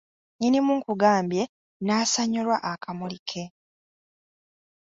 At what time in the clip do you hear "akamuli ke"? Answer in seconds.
2.71-3.43